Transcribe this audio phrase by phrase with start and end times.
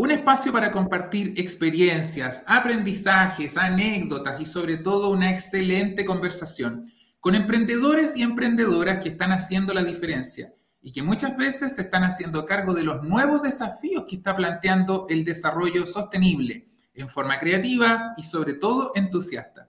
[0.00, 8.16] Un espacio para compartir experiencias, aprendizajes, anécdotas y sobre todo una excelente conversación con emprendedores
[8.16, 12.74] y emprendedoras que están haciendo la diferencia y que muchas veces se están haciendo cargo
[12.74, 18.54] de los nuevos desafíos que está planteando el desarrollo sostenible en forma creativa y sobre
[18.54, 19.68] todo entusiasta.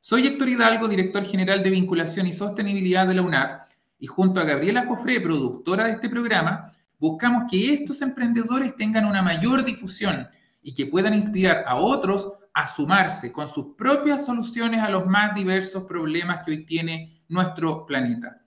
[0.00, 3.68] Soy Héctor Hidalgo, director general de vinculación y sostenibilidad de la UNAP
[4.00, 9.22] y junto a Gabriela Cofré, productora de este programa, buscamos que estos emprendedores tengan una
[9.22, 10.28] mayor difusión
[10.62, 15.34] y que puedan inspirar a otros a sumarse con sus propias soluciones a los más
[15.34, 18.42] diversos problemas que hoy tiene nuestro planeta.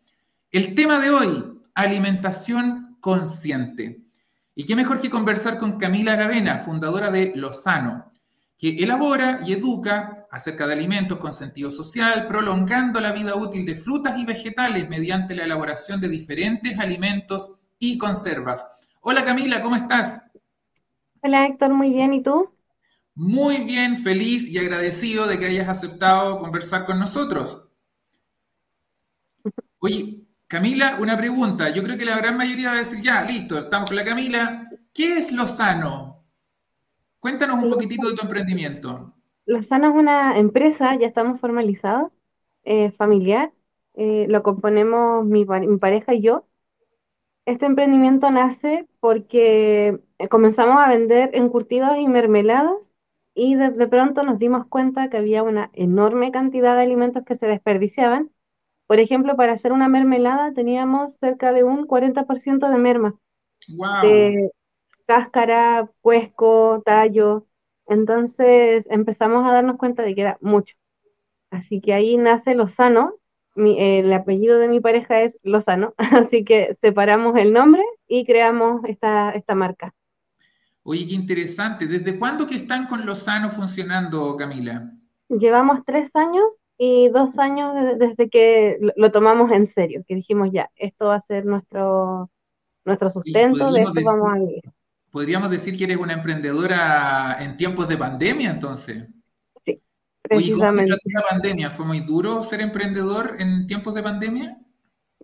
[0.52, 4.02] El tema de hoy, alimentación consciente.
[4.54, 8.12] Y qué mejor que conversar con Camila Gavena, fundadora de Lozano,
[8.58, 13.76] que elabora y educa acerca de alimentos con sentido social, prolongando la vida útil de
[13.76, 18.72] frutas y vegetales mediante la elaboración de diferentes alimentos y conservas.
[19.02, 20.24] Hola Camila, ¿cómo estás?
[21.24, 22.50] Hola Héctor, muy bien, ¿y tú?
[23.16, 27.68] Muy bien, feliz y agradecido de que hayas aceptado conversar con nosotros.
[29.80, 31.70] Oye, Camila, una pregunta.
[31.74, 34.70] Yo creo que la gran mayoría va a decir, ya, listo, estamos con la Camila.
[34.94, 36.24] ¿Qué es Lozano?
[37.20, 39.16] Cuéntanos un poquitito de tu emprendimiento.
[39.46, 42.12] Lozano es una empresa, ya estamos formalizados,
[42.64, 43.52] eh, familiar.
[43.96, 45.46] Eh, lo componemos mi
[45.80, 46.46] pareja y yo.
[47.46, 52.76] Este emprendimiento nace porque eh, comenzamos a vender encurtidos y mermeladas
[53.34, 57.48] y de, pronto nos dimos cuenta que había una enorme cantidad de alimentos que se
[57.48, 58.30] desperdiciaban.
[58.88, 63.16] Por ejemplo, para hacer una mermelada teníamos cerca de un 40% de merma.
[64.02, 64.52] De
[65.06, 67.46] cáscara, cuesco, tallo.
[67.88, 70.76] Entonces empezamos a darnos cuenta de que era mucho.
[71.50, 72.54] Así que ahí nace
[73.56, 78.82] Lozano, el apellido de mi pareja es Lozano, así que separamos el nombre y creamos
[78.86, 79.94] esta, esta marca.
[80.84, 81.86] Oye, qué interesante.
[81.86, 84.92] ¿Desde cuándo que están con Lozano funcionando, Camila?
[85.30, 86.44] Llevamos tres años
[86.78, 91.26] y dos años desde que lo tomamos en serio, que dijimos ya, esto va a
[91.28, 92.32] ser nuestro,
[92.86, 94.64] nuestro sustento, de esto vamos a vivir.
[95.12, 99.08] Podríamos decir que eres una emprendedora en tiempos de pandemia, entonces.
[100.32, 101.70] Oye, ¿cómo te la pandemia?
[101.70, 104.58] ¿Fue muy duro ser emprendedor en tiempos de pandemia?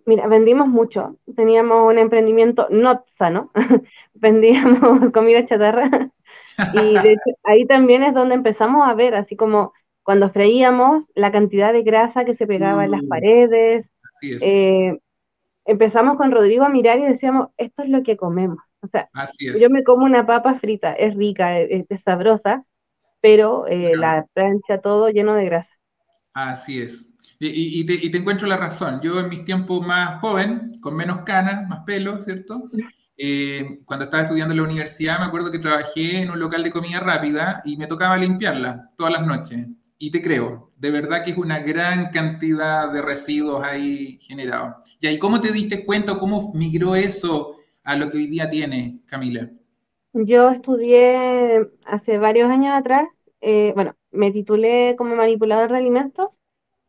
[0.04, 1.16] Mira, vendimos mucho.
[1.36, 3.50] Teníamos un emprendimiento no sano.
[4.14, 5.90] Vendíamos comida chatarra.
[6.74, 11.30] y de hecho, ahí también es donde empezamos a ver, así como cuando freíamos, la
[11.30, 13.86] cantidad de grasa que se pegaba en las uh, paredes.
[14.16, 14.42] Así es.
[14.42, 14.98] Eh,
[15.66, 18.58] empezamos con Rodrigo a mirar y decíamos, esto es lo que comemos.
[18.80, 19.08] O sea,
[19.60, 22.64] yo me como una papa frita, es rica, es sabrosa,
[23.20, 25.70] pero eh, la plancha todo lleno de grasa.
[26.32, 27.08] Así es.
[27.40, 29.00] Y, te, encuentro la razón.
[29.00, 32.68] Yo en mis tiempos más joven, con menos canas, más pelo, ¿cierto?
[33.20, 36.70] Eh, cuando estaba estudiando en la universidad, me acuerdo que trabajé en un local de
[36.70, 39.66] comida rápida y me tocaba limpiarla todas las noches.
[39.98, 44.76] Y te creo, de verdad que es una gran cantidad de residuos ahí generados.
[45.00, 49.00] ¿Y ahí cómo te diste cuenta, cómo migró eso a lo que hoy día tiene,
[49.04, 49.50] Camila?
[50.12, 53.08] Yo estudié hace varios años atrás,
[53.40, 56.30] eh, bueno, me titulé como manipulador de alimentos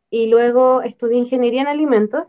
[0.09, 2.28] y luego estudié ingeniería en alimentos.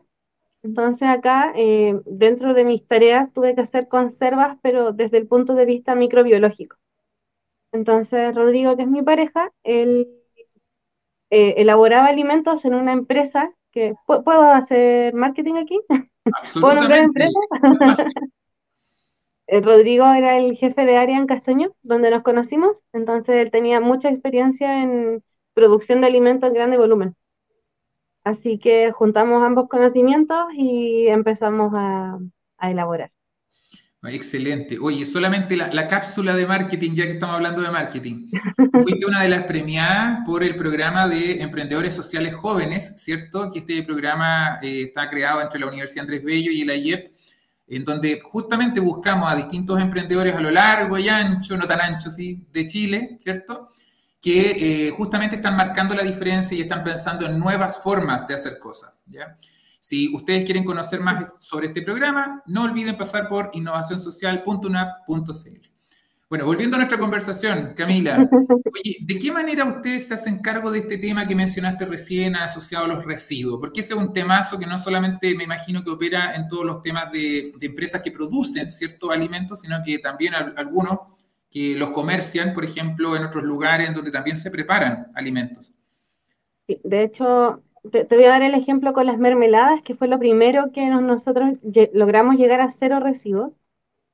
[0.62, 5.54] Entonces acá, eh, dentro de mis tareas, tuve que hacer conservas, pero desde el punto
[5.54, 6.76] de vista microbiológico.
[7.72, 10.08] Entonces, Rodrigo, que es mi pareja, él
[11.30, 13.94] eh, elaboraba alimentos en una empresa que...
[14.06, 15.80] ¿Puedo hacer marketing aquí?
[16.60, 17.38] ¿Puedo nombrar empresa?
[19.52, 23.80] Eh, Rodrigo era el jefe de área en Castaño, donde nos conocimos, entonces él tenía
[23.80, 25.24] mucha experiencia en
[25.54, 27.16] producción de alimentos en grande volumen.
[28.22, 32.16] Así que juntamos ambos conocimientos y empezamos a,
[32.62, 33.10] elaborar.
[34.04, 34.78] Excelente.
[34.80, 38.30] Oye, solamente la, cápsula de marketing, ya que estamos hablando de marketing.
[38.84, 43.50] Fuiste una de las premiadas por el programa de Emprendedores Sociales Jóvenes, ¿cierto?
[43.50, 47.19] Que este programa eh, está creado entre la Universidad Andrés Bello y el IEP
[47.70, 52.10] en donde justamente buscamos a distintos emprendedores a lo largo y ancho, no tan ancho,
[52.10, 53.68] sí, de Chile, ¿cierto?
[54.20, 58.58] Que eh, justamente están marcando la diferencia y están pensando en nuevas formas de hacer
[58.58, 59.38] cosas, ¿ya?
[59.78, 65.69] Si ustedes quieren conocer más sobre este programa, no olviden pasar por innovacionsocial.unap.cl.
[66.30, 68.16] Bueno, volviendo a nuestra conversación, Camila,
[68.72, 72.84] oye, ¿de qué manera ustedes se hacen cargo de este tema que mencionaste recién asociado
[72.84, 73.58] a los residuos?
[73.58, 76.82] Porque ese es un temazo que no solamente me imagino que opera en todos los
[76.82, 81.00] temas de, empresas que producen ciertos alimentos, sino que también algunos
[81.50, 85.74] que los comercian, por ejemplo, en otros lugares donde también se preparan alimentos.
[86.68, 87.60] Sí, de hecho,
[87.90, 91.54] te, voy a dar el ejemplo con las mermeladas, que fue lo primero que nosotros
[91.92, 93.50] logramos llegar a cero residuos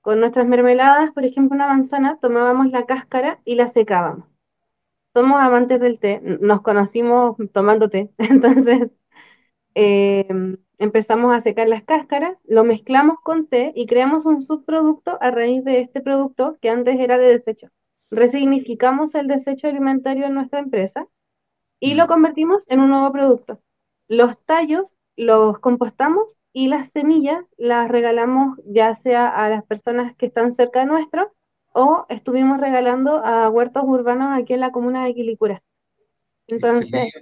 [0.06, 4.24] con nuestras mermeladas, por ejemplo, una manzana, tomábamos la cáscara y la secábamos.
[5.12, 8.92] Somos amantes del té, nos conocimos tomando té, entonces
[9.74, 15.32] em, empezamos a secar las cáscaras, lo mezclamos con té y creamos un subproducto a
[15.32, 17.70] raíz de este producto que antes era de desecho.
[18.12, 21.08] Resignificamos el desecho alimentario en nuestra empresa
[21.80, 23.58] y lo convertimos en un nuevo producto.
[24.06, 24.86] Los tallos
[25.16, 30.86] los compostamos y las semillas las regalamos ya sea a las personas que están cerca
[30.86, 31.30] nuestro
[31.74, 35.62] o estuvimos regalando a huertos urbanos aquí en la comuna de Quilicura.
[36.46, 37.12] Entonces,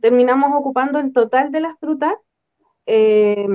[0.00, 2.14] terminamos ocupando el total de las frutas.
[2.86, 3.48] Eh,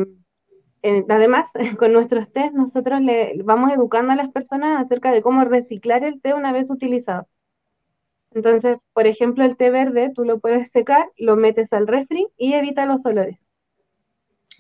[1.08, 1.46] además,
[1.80, 6.20] con nuestros test, nosotros le vamos educando a las personas acerca de cómo reciclar el
[6.20, 7.26] té una vez utilizado.
[8.32, 12.52] Entonces, por ejemplo, el té verde tú lo puedes secar, lo metes al refri y
[12.52, 13.40] evita los olores.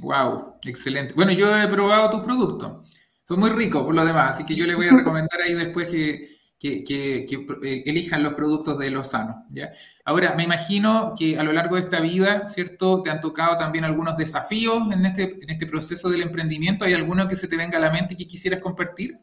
[0.02, 1.14] Wow, excelente.
[1.14, 2.90] Bueno, yo he probado tus productos.
[3.28, 5.88] Son muy ricos por lo demás, así que yo le voy a recomendar ahí después
[5.88, 6.32] que,
[6.64, 9.46] eh, elijan los productos de Lozano.
[9.52, 9.72] ¿ya?
[10.04, 13.04] Ahora, me imagino que a lo largo de esta vida, ¿cierto?
[13.04, 16.84] Te han tocado también algunos desafíos en este, en este proceso del emprendimiento.
[16.84, 19.20] ¿Hay alguno que se te venga a la mente y que quisieras compartir?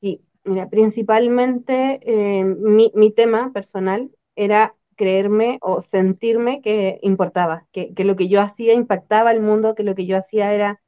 [0.00, 7.94] Sí, mira, principalmente eh, mi, mi tema personal era creerme o sentirme que importaba, que,
[8.04, 10.82] lo que yo hacía impactaba al mundo, que lo que yo hacía era,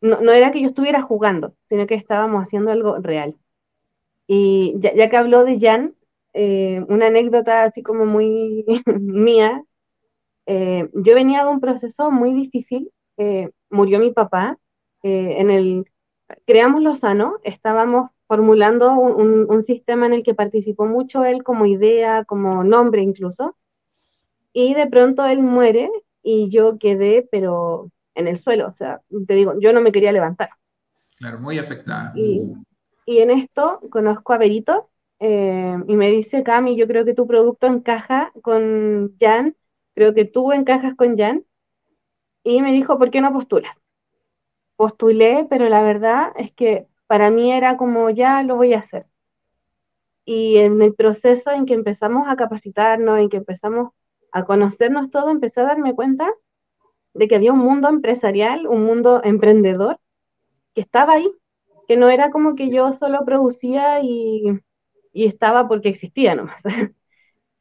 [0.00, 3.36] no, era que yo estuviera jugando, sino que estábamos haciendo algo real.
[4.26, 5.94] Y ya, que habló de Jan,
[6.32, 8.64] eh, una anécdota así como muy
[8.98, 9.62] mía,
[10.46, 14.56] eh, yo venía de un proceso muy difícil, eh, murió mi papá,
[15.02, 15.84] en el,
[16.46, 22.62] creamos Lozano, estábamos formulando un, sistema en el que participó mucho él como idea, como
[22.62, 23.56] nombre incluso,
[24.52, 25.90] y de pronto él muere
[26.22, 30.12] y yo quedé, pero en el suelo, o sea, te digo, yo no me quería
[30.12, 30.50] levantar.
[31.18, 32.12] Claro, muy afectada.
[32.14, 32.52] Y,
[33.04, 37.66] en esto conozco a Berito eh, y me dice, Cami, yo creo que tu producto
[37.66, 39.56] encaja con Jan,
[39.92, 41.42] creo que tú encajas con Jan,
[42.44, 43.76] y me dijo, ¿por qué no postulas?
[44.76, 49.04] Postulé, pero la verdad es que para mí era como ya lo voy a hacer.
[50.24, 53.90] Y en el proceso en que empezamos a capacitarnos, en que empezamos
[54.30, 56.32] a conocernos todo, empecé a darme cuenta
[57.14, 59.98] de que había un mundo empresarial, un mundo emprendedor
[60.72, 61.28] que estaba ahí,
[61.88, 64.60] que no era como que yo solo producía y,
[65.12, 66.62] estaba porque existía nomás.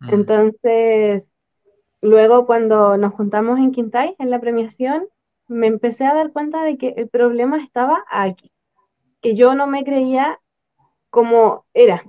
[0.01, 0.13] Mm.
[0.13, 1.23] Entonces,
[2.01, 5.09] luego cuando nos juntamos en Quintay, en la premiación,
[5.49, 8.49] me empecé a dar cuenta de que el problema estaba aquí
[9.21, 10.39] que yo no me creía
[11.09, 12.03] como era.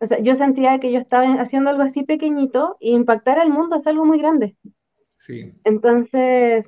[0.00, 3.76] O sea, yo sentía que yo estaba haciendo algo así pequeñito y impactar al mundo
[3.76, 4.56] es algo muy grande.
[5.18, 5.52] Sí.
[5.64, 6.66] Entonces,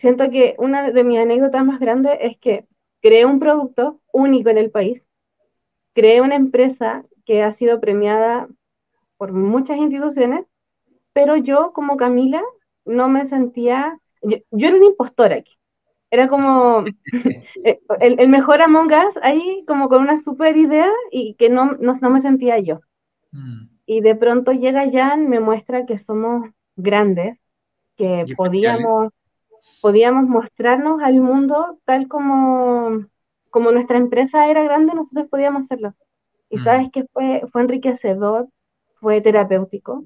[0.00, 2.66] siento que una de mis anécdotas más grandes es que
[3.00, 5.02] creé un producto único en el país,
[5.94, 8.48] creé una empresa que ha sido premiada
[9.16, 10.44] por muchas instituciones,
[11.12, 12.42] pero yo como Camila
[12.84, 15.52] no me sentía, yo, yo era una impostora aquí.
[16.12, 16.84] Era como
[17.64, 21.94] eh, el, mejor Among Us ahí, como con una super idea y que no, no,
[22.10, 22.80] me sentía yo.
[23.32, 23.68] Mm.
[23.86, 27.38] Y de pronto llega Jan, me muestra que somos grandes,
[27.96, 29.10] que podíamos,
[29.80, 33.06] podíamos mostrarnos al mundo tal como,
[33.48, 35.94] como nuestra empresa era grande, nosotros podíamos hacerlo.
[36.50, 36.64] Y mm.
[36.64, 38.48] sabes que fue, fue enriquecedor,
[39.00, 40.04] fue terapéutico.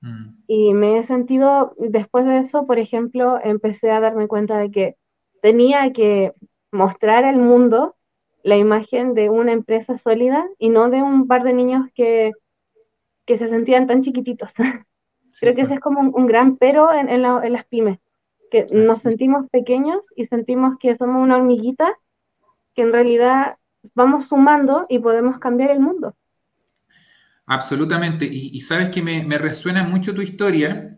[0.00, 0.28] Mm.
[0.46, 4.96] Y me he sentido, después de eso, por ejemplo, empecé a darme cuenta de que
[5.42, 6.32] tenía que
[6.72, 7.96] mostrar al mundo
[8.42, 12.32] la imagen de una empresa sólida y no de un par de niños que,
[13.26, 14.50] que se sentían tan chiquititos.
[15.40, 17.98] Creo que ese es como un, gran pero en, en, las pymes,
[18.50, 21.88] que nos sentimos pequeños y sentimos que somos una hormiguita
[22.74, 23.56] que en realidad
[23.94, 26.14] vamos sumando y podemos cambiar el mundo.
[27.46, 28.26] Absolutamente.
[28.30, 30.96] Y, sabes que me, me, resuena mucho tu historia,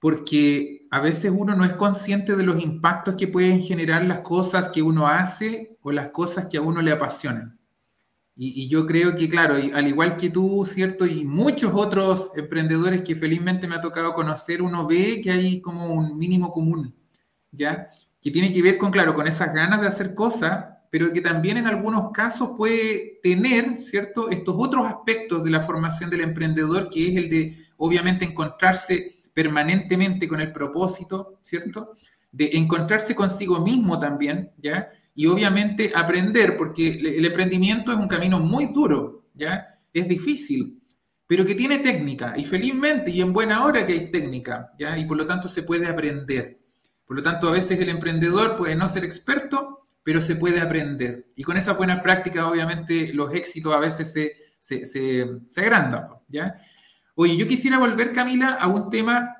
[0.00, 4.68] porque a veces uno no es consciente de los impactos que pueden generar las cosas
[4.68, 7.58] que uno hace o las cosas que a uno le apasionan.
[8.42, 11.04] Y, yo creo que, claro, al igual que tú, ¿cierto?
[11.04, 15.92] Y muchos otros emprendedores que felizmente me ha tocado conocer, uno ve que hay como
[15.92, 16.94] un mínimo común,
[17.52, 17.90] ¿ya?
[18.18, 21.56] Que tiene que ver con, claro, con esas ganas de hacer cosas pero que también
[21.56, 27.08] en algunos casos puede tener, ¿cierto?, estos otros aspectos de la formación del emprendedor, que
[27.08, 31.96] es el de, obviamente, encontrarse permanentemente con el propósito, ¿cierto?,
[32.30, 34.90] de encontrarse consigo mismo también, ¿ya?
[35.14, 39.66] Y obviamente aprender, porque el emprendimiento es un camino muy duro, ¿ya?
[39.94, 40.78] Es difícil,
[41.26, 44.98] pero que tiene técnica, y felizmente y en buena hora que hay técnica, ¿ya?
[44.98, 46.60] Y por lo tanto se puede aprender.
[47.06, 51.28] Por lo tanto, a veces el emprendedor puede no ser experto, pero se puede aprender.
[51.34, 56.08] Y con esa buena práctica, obviamente, los éxitos a veces se, se, se, agrandan.
[56.28, 56.54] ¿ya?
[57.22, 59.36] Oye, yo quisiera volver, Camila, a un tema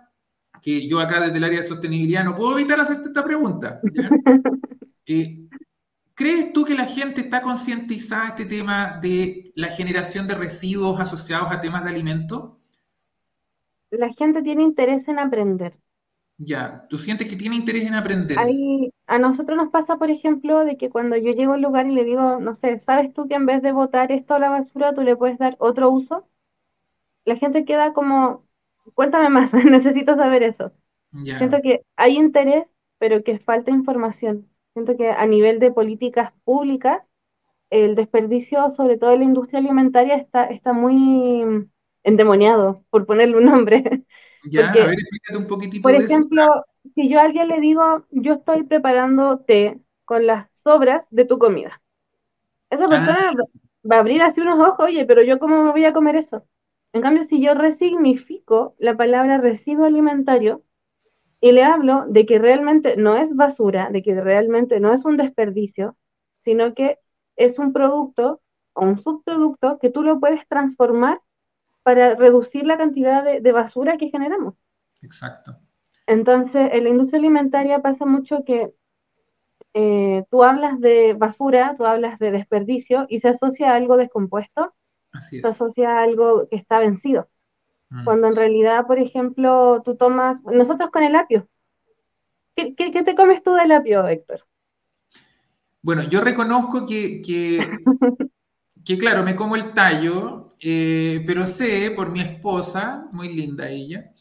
[0.60, 3.80] que yo acá desde el área de sostenibilidad no puedo evitar hacerte esta pregunta.
[5.06, 5.48] Eh,
[6.14, 11.50] ¿Crees tú que la gente está concientizada este tema de la generación de residuos asociados
[11.50, 12.52] a temas de alimentos?
[13.90, 15.72] La gente tiene interés en aprender.
[16.38, 18.38] Ya, ¿tú sientes que tiene interés en aprender?
[19.08, 22.04] a nosotros nos pasa, por ejemplo, de que cuando yo llego al lugar y le
[22.04, 25.00] digo, no sé, ¿sabes tú que en vez de botar esto a la basura, tú
[25.00, 26.28] le puedes dar otro uso?
[27.24, 28.44] La gente queda como,
[28.94, 30.72] cuéntame más, necesito saber eso.
[31.24, 32.66] Siento que hay interés,
[32.98, 34.48] pero que falta información.
[34.74, 37.02] Siento que a nivel de políticas públicas,
[37.70, 41.68] el desperdicio, sobre todo en la industria alimentaria, está, está muy
[42.04, 44.04] endemoniado, por ponerle un nombre.
[44.50, 46.42] Ya, a ver, explícate un poquitito Por ejemplo,
[46.94, 51.38] si yo a alguien le digo, yo estoy preparando té con las sobras de tu
[51.38, 51.80] comida,
[52.70, 52.88] esa ah.
[52.88, 53.30] persona
[53.90, 56.44] va a abrir así unos ojos, oye, pero yo cómo me voy a comer eso.
[56.92, 60.62] En cambio, si yo resignifico la palabra residuo alimentario
[61.40, 65.16] y le hablo de que realmente no es basura, de que realmente no es un
[65.16, 65.96] desperdicio,
[66.44, 66.98] sino que
[67.36, 68.40] es un producto
[68.74, 71.20] o un subproducto que tú lo puedes transformar
[71.82, 74.54] para reducir la cantidad de, basura que generamos.
[75.02, 75.56] Exacto.
[76.06, 78.74] Entonces, en la industria alimentaria pasa mucho que
[79.72, 84.74] eh, tú hablas de basura, tú hablas de desperdicio y se asocia a algo descompuesto,
[85.20, 87.28] se asocia a algo que está vencido.
[87.90, 88.04] Mm.
[88.04, 91.48] Cuando en realidad, por ejemplo, tú tomas, nosotros con el apio,
[92.54, 94.40] ¿qué, te comes tú del apio, Héctor?
[95.82, 97.58] Bueno, yo reconozco que, que,
[98.84, 104.12] que claro, me como el tallo, eh, pero sé por mi esposa, muy linda ella,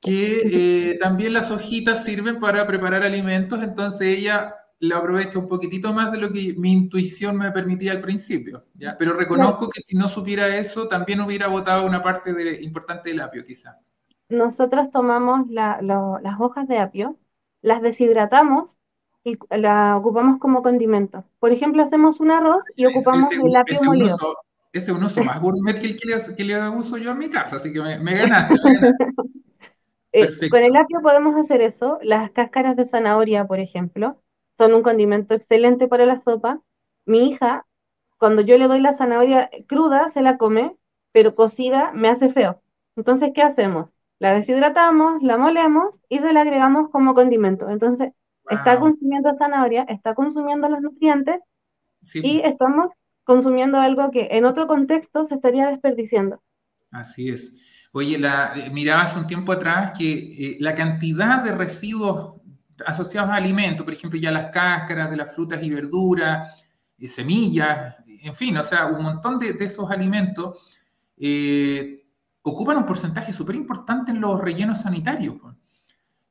[0.00, 0.40] que
[0.92, 6.12] eh, también las hojitas sirven para preparar alimentos, entonces ella lo aprovecha un poquitito más
[6.12, 8.96] de lo que mi intuición me permitía al principio, ¿ya?
[8.98, 13.20] Pero reconozco que si no supiera eso, también hubiera botado una parte de, importante del
[13.20, 13.78] apio, quizá.
[14.28, 17.16] Nosotros tomamos las hojas de apio,
[17.62, 18.70] las deshidratamos
[19.24, 21.24] y la ocupamos como condimento.
[21.40, 24.16] Por ejemplo, hacemos un arroz y ocupamos el apio molido
[24.72, 27.56] ese es un uso más gourmet que el que le, uso yo en mi casa,
[27.56, 28.54] así que me, ganaste.
[30.12, 31.98] Eh, con el apio podemos hacer eso.
[32.02, 34.20] Las cáscaras de zanahoria, por ejemplo,
[34.58, 36.60] son un condimento excelente para la sopa.
[37.06, 37.64] Mi hija,
[38.18, 40.76] cuando yo le doy la zanahoria cruda, se la come,
[41.12, 42.60] pero cocida me hace feo.
[42.96, 43.88] Entonces, ¿qué hacemos?
[44.18, 47.70] La deshidratamos, la molemos y se la agregamos como condimento.
[47.70, 48.12] Entonces,
[48.50, 51.40] está consumiendo zanahoria, está consumiendo los nutrientes
[52.14, 52.90] y estamos
[53.24, 56.42] consumiendo algo que en otro contexto se estaría desperdiciando.
[56.90, 57.54] Así es.
[57.92, 62.37] Oye, la, eh, miraba hace un tiempo atrás que eh, la cantidad de residuos
[62.86, 66.54] asociados a alimentos, por ejemplo, ya las cáscaras de las frutas y verduras,
[66.98, 70.56] eh, semillas, en fin, o sea, un montón de, esos alimentos
[72.42, 75.36] ocupan un porcentaje súper importante en los rellenos sanitarios.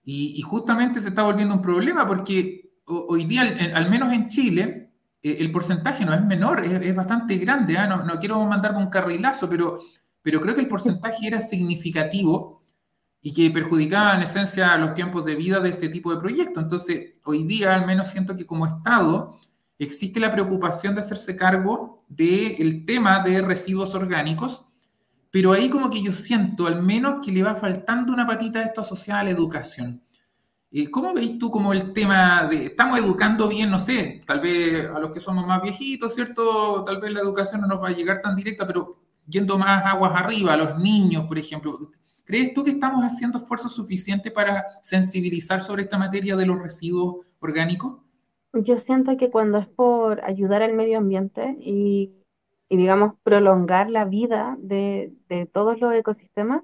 [0.03, 3.43] Y, justamente se está volviendo un problema porque hoy día,
[3.75, 7.77] al menos en Chile, eh, el porcentaje no es menor, es, bastante grande.
[7.77, 7.87] ¿ah?
[7.87, 9.81] No, no, quiero mandarme un carrilazo, pero,
[10.21, 12.56] pero creo que el porcentaje era significativo
[13.21, 16.63] y que perjudicaba en esencia los tiempos de vida de ese tipo de proyectos.
[16.63, 19.39] Entonces, hoy día al menos siento que como Estado
[19.79, 24.65] existe la preocupación de hacerse cargo del tema de residuos orgánicos,
[25.29, 28.65] pero ahí como que yo siento al menos que le va faltando una patita de
[28.65, 30.01] esto asociada a la educación.
[30.71, 34.85] Eh, ¿Cómo veis tú como el tema de, estamos educando bien, no sé, tal vez
[34.85, 36.83] a los que somos más viejitos, ¿cierto?
[36.83, 40.13] Tal vez la educación no nos va a llegar tan directa, pero yendo más aguas
[40.15, 41.77] arriba, a los niños, por ejemplo,
[42.27, 47.25] ¿crees tú que estamos haciendo esfuerzo suficiente para sensibilizar sobre esta materia de los residuos
[47.39, 47.97] orgánicos?
[48.53, 52.11] Yo siento que cuando es por ayudar al medio ambiente y,
[52.69, 55.11] digamos, prolongar la vida de
[55.51, 56.61] todos los ecosistemas,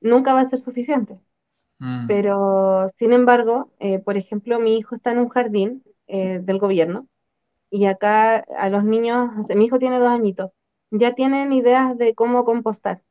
[0.00, 1.18] nunca va a ser suficiente
[1.78, 2.06] Mm.
[2.06, 7.06] Pero, sin embargo, eh, por ejemplo, mi hijo está en un jardín eh, del gobierno
[7.70, 10.50] y acá a los niños, mi hijo tiene dos añitos,
[10.90, 13.02] ya tienen ideas de cómo compostar.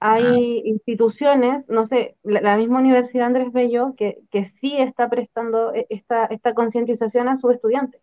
[0.00, 0.68] Hay ah.
[0.68, 6.24] instituciones, no sé, la, misma Universidad Andrés Bello, que, que sí está prestando e, esta,
[6.26, 8.00] esta concientización a sus estudiantes.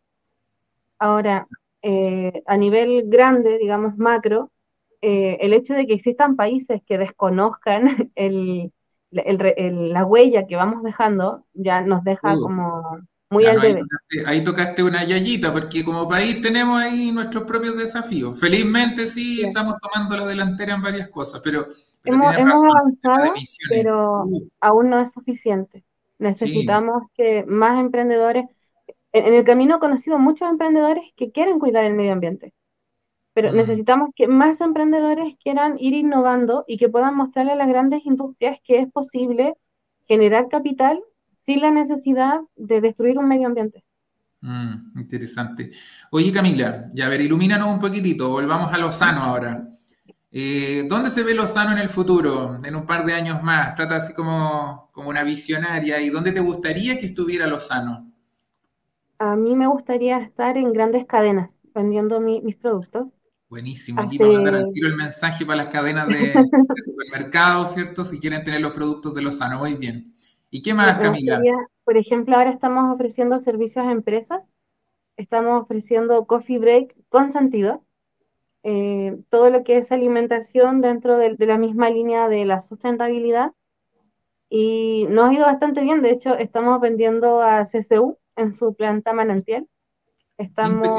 [0.99, 1.47] Ahora,
[1.81, 4.51] eh, a nivel grande, digamos macro,
[5.01, 8.71] eh, el hecho de que existan países que desconozcan el,
[9.11, 12.41] la huella que vamos dejando ya nos deja uh.
[12.41, 12.99] como
[13.29, 17.77] muy al ahí, tocaste, ahí tocaste una yayita, porque como país tenemos ahí nuestros propios
[17.77, 18.39] desafíos.
[18.39, 21.67] Felizmente sí, estamos tomando la delantera en varias cosas, pero,
[22.07, 23.33] hemos, avanzado,
[23.69, 24.49] pero uh.
[24.61, 25.83] aún no es suficiente.
[26.19, 28.45] Necesitamos que más emprendedores,
[29.11, 32.53] en, el camino he conocido muchos emprendedores que quieren cuidar el medio ambiente,
[33.33, 38.03] pero necesitamos que más emprendedores quieran ir innovando y que puedan mostrarle a las grandes
[38.05, 39.53] industrias que es posible
[40.07, 40.99] generar capital
[41.45, 43.83] sin la necesidad de destruir un medio ambiente.
[44.41, 45.71] Mm, interesante.
[46.11, 49.67] Oye, Camila, ya a ver, ilumínanos un poquitito, volvamos a Lozano ahora.
[50.31, 53.75] Eh, ¿Dónde se ve Lozano en el futuro, en un par de años más?
[53.75, 56.01] Trata así como, como una visionaria.
[56.01, 58.11] ¿Y dónde te gustaría que estuviera Lozano?
[59.19, 63.07] A mí me gustaría estar en grandes cadenas vendiendo mis productos.
[63.49, 64.01] Buenísimo.
[64.01, 68.03] Aquí vamos a mandar al tiro el mensaje para las cadenas de, de supermercados, ¿cierto?
[68.03, 69.59] Si quieren tener los productos de Lozano.
[69.59, 70.13] Muy bien.
[70.49, 71.41] ¿Y qué más, Camila?
[71.83, 74.41] por ejemplo, ahora estamos ofreciendo servicios a empresas.
[75.15, 77.81] Estamos ofreciendo coffee break con sentido.
[78.69, 83.53] Eh, todo lo que es alimentación dentro de, la misma línea de la sustentabilidad.
[84.49, 86.01] Y nos ha ido bastante bien.
[86.01, 89.67] De hecho, estamos vendiendo a CCU en su planta manantial.
[90.37, 90.89] Estamos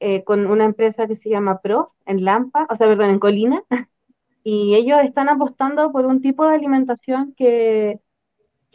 [0.00, 3.62] eh, con una empresa que se llama Pro en Lampa, o sea, perdón, en Colina.
[4.44, 7.98] Y ellos están apostando por un tipo de alimentación que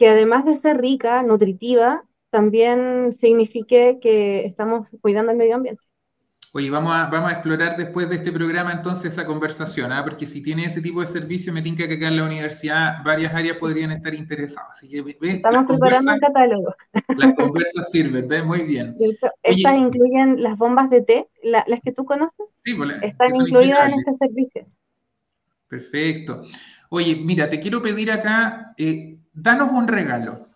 [0.02, 5.82] que además de ser rica, nutritiva, también signifique que estamos cuidando el medio ambiente.
[6.54, 10.04] Oye, vamos a, vamos a explorar después de este programa entonces esa conversación, ¿ah?
[10.04, 13.32] porque si tiene ese tipo de servicio, me tinca que acá en la universidad varias
[13.32, 14.72] áreas podrían estar interesadas.
[14.72, 16.74] Así que, Estamos preparando un catálogo.
[17.16, 18.44] Las conversas sirven, ¿ves?
[18.44, 18.94] Muy bien.
[19.42, 22.46] estas incluyen las bombas de té, las que tú conoces.
[22.52, 24.66] Sí, pues, están incluidas en este servicio.
[25.68, 26.42] Perfecto.
[26.90, 30.51] Oye, mira, te quiero pedir acá, eh, danos un regalo.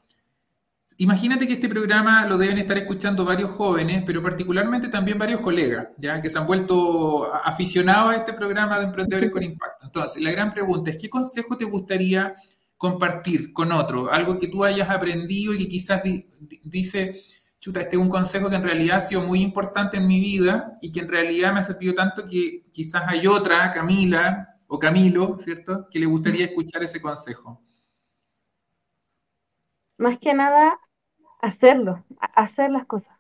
[0.99, 5.89] Imagínate que este programa lo deben estar escuchando varios jóvenes, pero particularmente también varios colegas,
[5.99, 9.85] ya que se han vuelto aficionados a este programa de Emprendedores con Impacto.
[9.87, 12.35] Entonces, la gran pregunta es, ¿qué consejo te gustaría
[12.79, 14.11] compartir con otro?
[14.11, 16.01] Algo que tú hayas aprendido y que quizás
[16.65, 17.21] dice,
[17.59, 20.79] chuta, este es un consejo que en realidad ha sido muy importante en mi vida
[20.81, 25.37] y que en realidad me ha servido tanto que quizás hay otra, Camila o Camilo,
[25.41, 27.63] ¿cierto?, que le gustaría escuchar ese consejo
[29.99, 30.79] más que nada,
[31.47, 32.05] hacerlo,
[32.35, 33.13] hacer las cosas.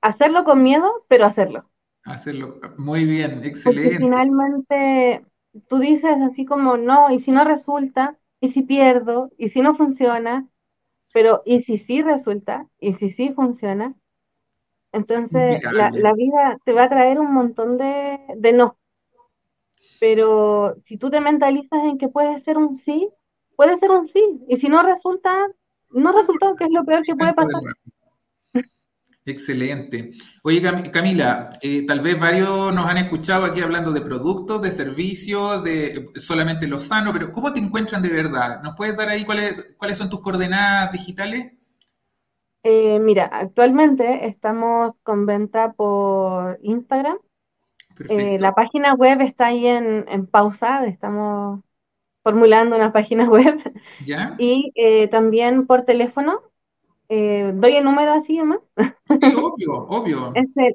[0.00, 1.64] hacerlo con miedo, pero hacerlo.
[2.04, 3.90] Hacerlo, muy bien, excelente.
[3.90, 5.24] Porque finalmente
[5.68, 9.76] tú dices así como, no, y si no resulta, y si pierdo, y si no
[9.76, 10.46] funciona,
[11.12, 13.94] pero y si sí resulta, y si sí funciona,
[14.92, 18.76] entonces la, vida te va a traer un montón de, de no.
[19.98, 23.08] Pero si tú te mentalizas en que puede ser un sí,
[23.56, 24.44] puede ser un sí.
[24.48, 25.34] Y si no resulta,
[25.94, 27.62] no resulta, que es lo peor que puede pasar.
[29.26, 30.12] Excelente.
[30.42, 30.60] Oye,
[30.92, 36.04] Camila, eh, tal vez varios nos han escuchado aquí hablando de productos, de servicios, de
[36.16, 38.60] solamente lo sano, pero ¿cómo te encuentran de verdad?
[38.62, 41.52] ¿Nos puedes dar ahí cuáles, cuáles son tus coordenadas digitales?
[42.64, 47.16] Eh, mira, actualmente estamos con venta por Instagram.
[48.10, 51.63] Eh, la página web está ahí en, en pausa, estamos
[52.24, 53.62] formulando una página web.
[54.38, 56.40] Y eh, también por teléfono.
[57.08, 58.58] Eh, ¿Doy el número así más?
[58.76, 60.32] Sí, obvio, obvio.
[60.38, 60.74] Es el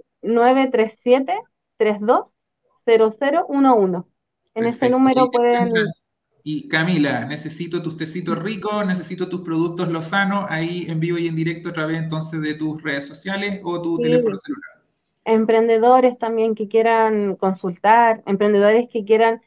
[1.79, 4.05] 937-320011.
[4.55, 5.71] En ese número pueden...
[6.41, 11.35] Y Camila, necesito tus tecitos ricos, necesito tus productos Lozano, ahí en vivo y en
[11.35, 14.81] directo a través entonces de tus redes sociales o tu teléfono celular.
[15.25, 19.41] Emprendedores también que quieran consultar, emprendedores que quieran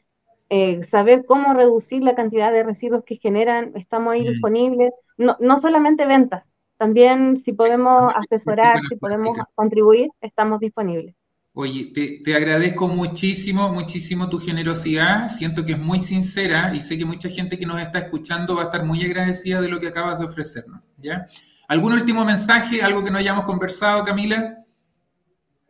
[0.49, 4.31] eh, saber cómo reducir la cantidad de residuos que generan, estamos ahí mm.
[4.31, 6.43] disponibles, no, no solamente ventas,
[6.77, 11.15] también si podemos asesorar, si podemos contribuir, estamos disponibles.
[11.55, 15.29] Oye, te, te, agradezco muchísimo, muchísimo tu generosidad.
[15.29, 18.63] Siento que es muy sincera y sé que mucha gente que nos está escuchando va
[18.63, 20.81] a estar muy agradecida de lo que acabas de ofrecernos.
[20.97, 21.27] ¿ya?
[21.67, 24.62] ¿Algún último mensaje, algo que no hayamos conversado, Camila?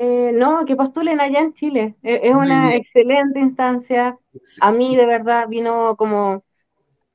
[0.03, 1.95] Eh, no, que postulen allá en Chile.
[2.03, 4.17] E, es una excelente instancia.
[4.59, 6.43] A mí, de verdad, vino como,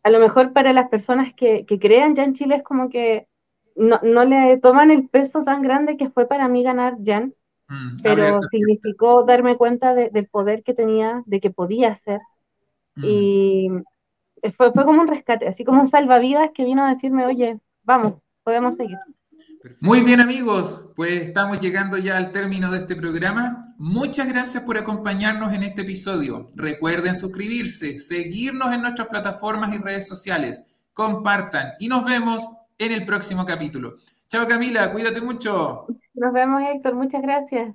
[0.03, 3.27] a lo mejor para las personas que, crean ya en Chile es como que
[3.77, 7.35] no, le toman el peso tan grande que fue para mí ganar Jan,
[7.69, 12.21] mm, pero significó darme cuenta del poder que tenía, de que podía hacer.
[12.97, 13.05] Mm.
[13.05, 13.69] Y
[14.57, 18.15] fue, fue como un rescate, así como un salvavidas que vino a decirme, oye, vamos,
[18.45, 18.97] podemos seguir.
[19.81, 23.75] Muy bien amigos, pues estamos llegando ya al término de este programa.
[23.79, 26.51] Muchas gracias por acompañarnos en este episodio.
[26.55, 33.05] Recuerden suscribirse, seguirnos en nuestras plataformas y redes sociales, compartan y nos vemos en el
[33.05, 33.97] próximo capítulo.
[34.29, 35.87] Chao Camila, cuídate mucho.
[36.15, 37.75] Nos vemos Héctor, muchas gracias.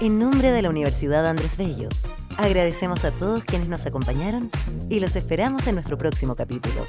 [0.00, 1.88] En nombre de la Universidad Andrés Bello,
[2.36, 4.50] agradecemos a todos quienes nos acompañaron
[4.88, 6.86] y los esperamos en nuestro próximo capítulo.